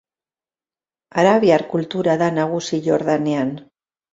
[1.23, 3.57] Arabiar kultura da nagusi Jordanian.